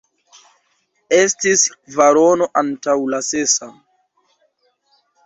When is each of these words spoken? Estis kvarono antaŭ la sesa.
Estis 1.17 1.65
kvarono 1.89 2.47
antaŭ 2.63 2.97
la 3.15 3.21
sesa. 3.29 3.69